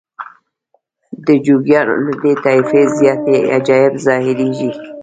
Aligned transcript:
د 1.25 1.27
جوګیانو 1.45 1.95
له 2.05 2.13
دې 2.21 2.31
طایفې 2.43 2.81
زیاتې 2.97 3.35
عجایب 3.55 3.93
ظاهریږي. 4.05 4.69